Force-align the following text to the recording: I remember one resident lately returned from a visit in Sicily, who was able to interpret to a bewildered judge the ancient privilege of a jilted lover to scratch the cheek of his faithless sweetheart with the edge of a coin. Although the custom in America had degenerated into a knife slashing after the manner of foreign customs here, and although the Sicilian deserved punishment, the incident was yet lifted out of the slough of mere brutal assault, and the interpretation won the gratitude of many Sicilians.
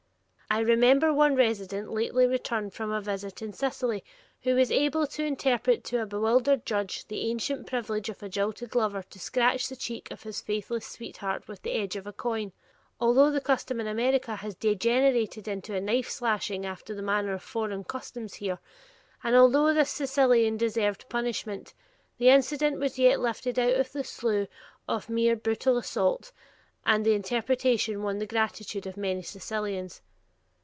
I 0.53 0.59
remember 0.59 1.13
one 1.13 1.37
resident 1.37 1.93
lately 1.93 2.27
returned 2.27 2.73
from 2.73 2.91
a 2.91 2.99
visit 2.99 3.41
in 3.41 3.53
Sicily, 3.53 4.03
who 4.41 4.53
was 4.55 4.69
able 4.69 5.07
to 5.07 5.23
interpret 5.23 5.81
to 5.85 6.01
a 6.01 6.05
bewildered 6.05 6.65
judge 6.65 7.07
the 7.07 7.21
ancient 7.29 7.67
privilege 7.67 8.09
of 8.09 8.21
a 8.21 8.27
jilted 8.27 8.75
lover 8.75 9.01
to 9.11 9.17
scratch 9.17 9.69
the 9.69 9.77
cheek 9.77 10.11
of 10.11 10.23
his 10.23 10.41
faithless 10.41 10.85
sweetheart 10.85 11.47
with 11.47 11.61
the 11.61 11.71
edge 11.71 11.95
of 11.95 12.05
a 12.05 12.11
coin. 12.11 12.51
Although 12.99 13.31
the 13.31 13.39
custom 13.39 13.79
in 13.79 13.87
America 13.87 14.35
had 14.35 14.59
degenerated 14.59 15.47
into 15.47 15.73
a 15.73 15.79
knife 15.79 16.09
slashing 16.09 16.65
after 16.65 16.93
the 16.93 17.01
manner 17.01 17.31
of 17.31 17.41
foreign 17.41 17.85
customs 17.85 18.33
here, 18.33 18.59
and 19.23 19.37
although 19.37 19.73
the 19.73 19.85
Sicilian 19.85 20.57
deserved 20.57 21.07
punishment, 21.07 21.73
the 22.17 22.27
incident 22.27 22.77
was 22.77 22.99
yet 22.99 23.21
lifted 23.21 23.57
out 23.57 23.75
of 23.75 23.93
the 23.93 24.03
slough 24.03 24.49
of 24.85 25.07
mere 25.07 25.37
brutal 25.37 25.77
assault, 25.77 26.33
and 26.85 27.05
the 27.05 27.13
interpretation 27.13 28.03
won 28.03 28.19
the 28.19 28.27
gratitude 28.27 28.85
of 28.85 28.97
many 28.97 29.21
Sicilians. 29.21 30.01